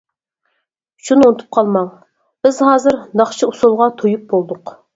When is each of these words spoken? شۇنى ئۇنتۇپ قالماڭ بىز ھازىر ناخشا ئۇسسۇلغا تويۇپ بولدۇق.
شۇنى 1.09 1.27
ئۇنتۇپ 1.31 1.51
قالماڭ 1.59 1.91
بىز 2.47 2.63
ھازىر 2.71 2.99
ناخشا 3.23 3.53
ئۇسسۇلغا 3.53 3.93
تويۇپ 4.01 4.29
بولدۇق. 4.37 4.77